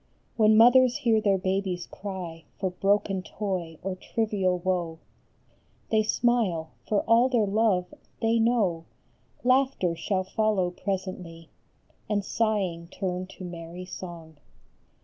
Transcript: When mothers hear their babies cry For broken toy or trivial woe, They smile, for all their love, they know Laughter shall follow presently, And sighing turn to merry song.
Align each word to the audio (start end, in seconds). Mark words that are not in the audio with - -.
When 0.35 0.57
mothers 0.57 0.95
hear 0.97 1.21
their 1.21 1.37
babies 1.37 1.85
cry 1.85 2.45
For 2.57 2.71
broken 2.71 3.21
toy 3.21 3.77
or 3.83 3.93
trivial 3.95 4.57
woe, 4.57 4.97
They 5.91 6.01
smile, 6.01 6.71
for 6.87 7.01
all 7.01 7.29
their 7.29 7.45
love, 7.45 7.93
they 8.19 8.39
know 8.39 8.85
Laughter 9.43 9.95
shall 9.95 10.23
follow 10.23 10.71
presently, 10.71 11.49
And 12.09 12.25
sighing 12.25 12.87
turn 12.87 13.27
to 13.27 13.43
merry 13.45 13.85
song. 13.85 14.37